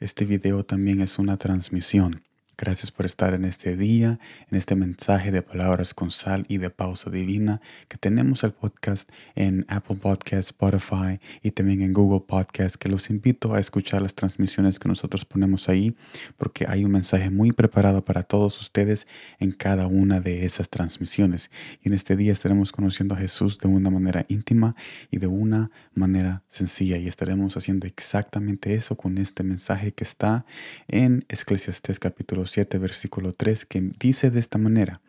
Este 0.00 0.24
video 0.24 0.64
también 0.64 1.02
es 1.02 1.18
una 1.18 1.36
transmisión. 1.36 2.22
Gracias 2.60 2.90
por 2.90 3.06
estar 3.06 3.32
en 3.32 3.46
este 3.46 3.74
día, 3.74 4.18
en 4.50 4.58
este 4.58 4.76
mensaje 4.76 5.30
de 5.30 5.40
palabras 5.40 5.94
con 5.94 6.10
sal 6.10 6.44
y 6.46 6.58
de 6.58 6.68
pausa 6.68 7.08
divina 7.08 7.62
que 7.88 7.96
tenemos 7.96 8.44
el 8.44 8.52
podcast 8.52 9.08
en 9.34 9.64
Apple 9.70 9.96
Podcast, 9.96 10.50
Spotify 10.50 11.20
y 11.42 11.52
también 11.52 11.80
en 11.80 11.94
Google 11.94 12.20
Podcast, 12.28 12.76
que 12.76 12.90
los 12.90 13.08
invito 13.08 13.54
a 13.54 13.60
escuchar 13.60 14.02
las 14.02 14.14
transmisiones 14.14 14.78
que 14.78 14.90
nosotros 14.90 15.24
ponemos 15.24 15.70
ahí, 15.70 15.96
porque 16.36 16.66
hay 16.68 16.84
un 16.84 16.92
mensaje 16.92 17.30
muy 17.30 17.52
preparado 17.52 18.04
para 18.04 18.24
todos 18.24 18.60
ustedes 18.60 19.08
en 19.38 19.52
cada 19.52 19.86
una 19.86 20.20
de 20.20 20.44
esas 20.44 20.68
transmisiones. 20.68 21.50
Y 21.82 21.88
en 21.88 21.94
este 21.94 22.14
día 22.14 22.30
estaremos 22.30 22.72
conociendo 22.72 23.14
a 23.14 23.18
Jesús 23.18 23.56
de 23.56 23.68
una 23.68 23.88
manera 23.88 24.26
íntima 24.28 24.76
y 25.10 25.16
de 25.16 25.28
una 25.28 25.70
manera 25.94 26.42
sencilla. 26.46 26.98
Y 26.98 27.08
estaremos 27.08 27.56
haciendo 27.56 27.86
exactamente 27.86 28.74
eso 28.74 28.98
con 28.98 29.16
este 29.16 29.44
mensaje 29.44 29.92
que 29.92 30.04
está 30.04 30.44
en 30.88 31.24
Eclesiastés 31.30 31.98
capítulo 31.98 32.49
7, 32.50 32.78
versículo 32.78 33.32
3, 33.32 33.64
que 33.64 33.90
dice 33.98 34.30
de 34.30 34.40
esta 34.40 34.58
manera, 34.58 35.00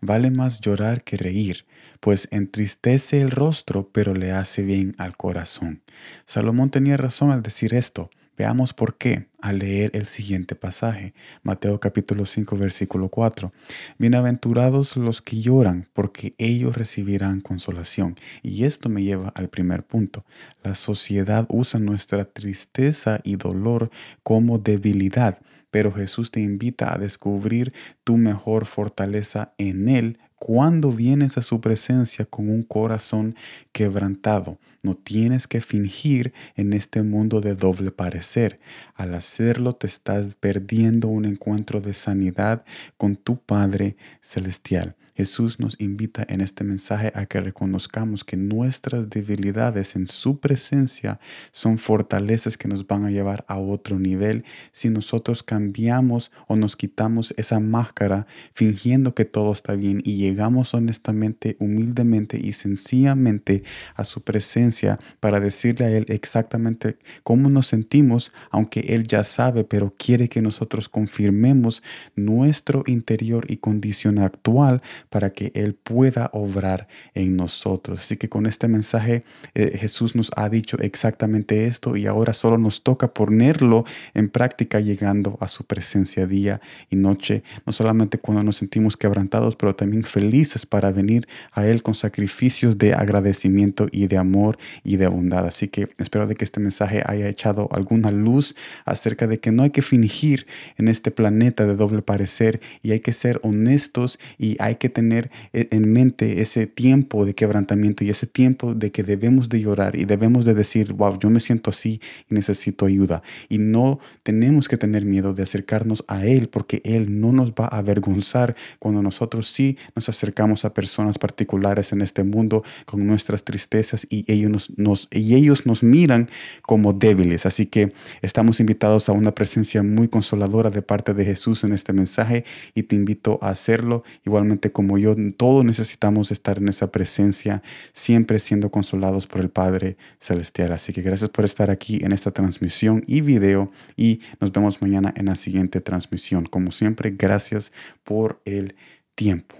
vale 0.00 0.30
más 0.30 0.60
llorar 0.60 1.02
que 1.04 1.16
reír, 1.16 1.64
pues 2.00 2.28
entristece 2.30 3.20
el 3.20 3.30
rostro, 3.30 3.90
pero 3.92 4.14
le 4.14 4.32
hace 4.32 4.62
bien 4.62 4.94
al 4.98 5.16
corazón. 5.16 5.82
Salomón 6.26 6.70
tenía 6.70 6.96
razón 6.96 7.30
al 7.30 7.42
decir 7.42 7.74
esto. 7.74 8.10
Veamos 8.38 8.72
por 8.72 8.96
qué 8.96 9.26
al 9.40 9.58
leer 9.58 9.90
el 9.94 10.06
siguiente 10.06 10.54
pasaje, 10.54 11.12
Mateo 11.42 11.80
capítulo 11.80 12.24
5 12.24 12.56
versículo 12.56 13.08
4. 13.08 13.52
Bienaventurados 13.98 14.96
los 14.96 15.20
que 15.20 15.40
lloran, 15.40 15.88
porque 15.92 16.36
ellos 16.38 16.76
recibirán 16.76 17.40
consolación. 17.40 18.14
Y 18.44 18.62
esto 18.62 18.88
me 18.88 19.02
lleva 19.02 19.30
al 19.30 19.48
primer 19.48 19.84
punto. 19.84 20.24
La 20.62 20.76
sociedad 20.76 21.46
usa 21.48 21.80
nuestra 21.80 22.26
tristeza 22.26 23.18
y 23.24 23.34
dolor 23.34 23.90
como 24.22 24.58
debilidad 24.58 25.40
pero 25.70 25.92
Jesús 25.92 26.30
te 26.30 26.40
invita 26.40 26.94
a 26.94 26.96
descubrir 26.96 27.74
tu 28.02 28.16
mejor 28.16 28.64
fortaleza 28.64 29.52
en 29.58 29.90
Él 29.90 30.18
cuando 30.38 30.92
vienes 30.92 31.36
a 31.36 31.42
su 31.42 31.60
presencia 31.60 32.24
con 32.24 32.48
un 32.48 32.62
corazón 32.62 33.34
quebrantado. 33.72 34.58
No 34.82 34.94
tienes 34.94 35.48
que 35.48 35.60
fingir 35.60 36.32
en 36.54 36.72
este 36.72 37.02
mundo 37.02 37.40
de 37.40 37.54
doble 37.54 37.90
parecer. 37.90 38.58
Al 38.94 39.14
hacerlo 39.14 39.74
te 39.74 39.86
estás 39.86 40.36
perdiendo 40.36 41.08
un 41.08 41.24
encuentro 41.24 41.80
de 41.80 41.94
sanidad 41.94 42.64
con 42.96 43.16
tu 43.16 43.40
Padre 43.40 43.96
Celestial. 44.20 44.96
Jesús 45.18 45.58
nos 45.58 45.74
invita 45.80 46.24
en 46.28 46.40
este 46.40 46.62
mensaje 46.62 47.10
a 47.16 47.26
que 47.26 47.40
reconozcamos 47.40 48.22
que 48.22 48.36
nuestras 48.36 49.10
debilidades 49.10 49.96
en 49.96 50.06
su 50.06 50.38
presencia 50.38 51.18
son 51.50 51.78
fortalezas 51.78 52.56
que 52.56 52.68
nos 52.68 52.86
van 52.86 53.04
a 53.04 53.10
llevar 53.10 53.44
a 53.48 53.58
otro 53.58 53.98
nivel. 53.98 54.44
Si 54.70 54.90
nosotros 54.90 55.42
cambiamos 55.42 56.30
o 56.46 56.54
nos 56.54 56.76
quitamos 56.76 57.34
esa 57.36 57.58
máscara 57.58 58.28
fingiendo 58.52 59.16
que 59.16 59.24
todo 59.24 59.50
está 59.50 59.74
bien 59.74 60.02
y 60.04 60.18
llegamos 60.18 60.72
honestamente, 60.72 61.56
humildemente 61.58 62.38
y 62.40 62.52
sencillamente 62.52 63.64
a 63.96 64.04
su 64.04 64.22
presencia 64.22 65.00
para 65.18 65.40
decirle 65.40 65.86
a 65.86 65.90
Él 65.90 66.06
exactamente 66.10 66.96
cómo 67.24 67.50
nos 67.50 67.66
sentimos, 67.66 68.32
aunque 68.52 68.94
Él 68.94 69.08
ya 69.08 69.24
sabe, 69.24 69.64
pero 69.64 69.92
quiere 69.98 70.28
que 70.28 70.42
nosotros 70.42 70.88
confirmemos 70.88 71.82
nuestro 72.14 72.84
interior 72.86 73.50
y 73.50 73.56
condición 73.56 74.20
actual 74.20 74.80
para 75.10 75.30
que 75.30 75.52
Él 75.54 75.74
pueda 75.74 76.30
obrar 76.32 76.88
en 77.14 77.36
nosotros. 77.36 78.00
Así 78.00 78.16
que 78.16 78.28
con 78.28 78.46
este 78.46 78.68
mensaje 78.68 79.24
eh, 79.54 79.76
Jesús 79.78 80.14
nos 80.14 80.30
ha 80.36 80.48
dicho 80.48 80.78
exactamente 80.80 81.66
esto 81.66 81.96
y 81.96 82.06
ahora 82.06 82.34
solo 82.34 82.58
nos 82.58 82.82
toca 82.82 83.12
ponerlo 83.14 83.84
en 84.14 84.28
práctica 84.28 84.80
llegando 84.80 85.38
a 85.40 85.48
su 85.48 85.64
presencia 85.64 86.26
día 86.26 86.60
y 86.90 86.96
noche, 86.96 87.42
no 87.66 87.72
solamente 87.72 88.18
cuando 88.18 88.42
nos 88.42 88.56
sentimos 88.56 88.96
quebrantados, 88.96 89.56
pero 89.56 89.74
también 89.74 90.04
felices 90.04 90.66
para 90.66 90.90
venir 90.90 91.26
a 91.52 91.66
Él 91.66 91.82
con 91.82 91.94
sacrificios 91.94 92.78
de 92.78 92.94
agradecimiento 92.94 93.86
y 93.90 94.06
de 94.06 94.18
amor 94.18 94.58
y 94.84 94.96
de 94.96 95.08
bondad. 95.08 95.46
Así 95.46 95.68
que 95.68 95.88
espero 95.98 96.26
de 96.26 96.34
que 96.34 96.44
este 96.44 96.60
mensaje 96.60 97.02
haya 97.06 97.28
echado 97.28 97.68
alguna 97.72 98.10
luz 98.10 98.56
acerca 98.84 99.26
de 99.26 99.38
que 99.40 99.52
no 99.52 99.62
hay 99.62 99.70
que 99.70 99.82
fingir 99.82 100.46
en 100.76 100.88
este 100.88 101.10
planeta 101.10 101.66
de 101.66 101.76
doble 101.76 102.02
parecer 102.02 102.60
y 102.82 102.92
hay 102.92 103.00
que 103.00 103.12
ser 103.12 103.40
honestos 103.42 104.18
y 104.38 104.56
hay 104.60 104.76
que 104.76 104.88
tener 104.98 105.30
e, 105.52 105.68
en 105.70 105.92
mente 105.92 106.40
ese 106.40 106.66
tiempo 106.66 107.24
de 107.24 107.32
quebrantamiento 107.34 108.02
y 108.02 108.10
ese 108.10 108.26
tiempo 108.26 108.74
de 108.74 108.90
que 108.90 109.04
debemos 109.04 109.48
de 109.48 109.60
llorar 109.60 109.94
y 109.94 110.06
debemos 110.06 110.44
de 110.44 110.54
decir, 110.54 110.92
wow, 110.92 111.16
yo 111.20 111.30
me 111.30 111.38
siento 111.38 111.70
así 111.70 112.00
y 112.28 112.34
necesito 112.34 112.84
ayuda. 112.86 113.22
Y 113.48 113.58
no 113.58 114.00
tenemos 114.24 114.66
que 114.66 114.76
tener 114.76 115.04
miedo 115.04 115.34
de 115.34 115.44
acercarnos 115.44 116.04
a 116.08 116.26
Él 116.26 116.48
porque 116.48 116.82
Él 116.84 117.20
no 117.20 117.30
nos 117.30 117.52
va 117.52 117.66
a 117.66 117.78
avergonzar 117.78 118.56
cuando 118.80 119.00
nosotros 119.00 119.46
sí 119.46 119.78
nos 119.94 120.08
acercamos 120.08 120.64
a 120.64 120.74
personas 120.74 121.16
particulares 121.16 121.92
en 121.92 122.00
este 122.02 122.24
mundo 122.24 122.64
con 122.84 123.06
nuestras 123.06 123.44
tristezas 123.44 124.04
y 124.10 124.24
ellos 124.26 124.72
nos, 124.76 125.06
y 125.12 125.36
ellos 125.36 125.64
nos 125.64 125.84
miran 125.84 126.28
como 126.62 126.92
débiles. 126.92 127.46
Así 127.46 127.66
que 127.66 127.92
estamos 128.20 128.58
invitados 128.58 129.08
a 129.08 129.12
una 129.12 129.32
presencia 129.32 129.84
muy 129.84 130.08
consoladora 130.08 130.70
de 130.70 130.82
parte 130.82 131.14
de 131.14 131.24
Jesús 131.24 131.62
en 131.62 131.72
este 131.72 131.92
mensaje 131.92 132.44
y 132.74 132.82
te 132.82 132.96
invito 132.96 133.38
a 133.42 133.50
hacerlo 133.50 134.02
igualmente 134.26 134.72
como 134.88 134.96
yo, 134.96 135.14
todos 135.36 135.66
necesitamos 135.66 136.32
estar 136.32 136.56
en 136.56 136.70
esa 136.70 136.90
presencia, 136.90 137.62
siempre 137.92 138.38
siendo 138.38 138.70
consolados 138.70 139.26
por 139.26 139.42
el 139.42 139.50
Padre 139.50 139.98
Celestial. 140.18 140.72
Así 140.72 140.94
que 140.94 141.02
gracias 141.02 141.28
por 141.28 141.44
estar 141.44 141.68
aquí 141.68 141.98
en 142.02 142.12
esta 142.12 142.30
transmisión 142.30 143.04
y 143.06 143.20
video 143.20 143.70
y 143.98 144.22
nos 144.40 144.50
vemos 144.50 144.80
mañana 144.80 145.12
en 145.14 145.26
la 145.26 145.36
siguiente 145.36 145.82
transmisión. 145.82 146.46
Como 146.46 146.70
siempre, 146.70 147.10
gracias 147.10 147.70
por 148.02 148.40
el 148.46 148.76
tiempo. 149.14 149.56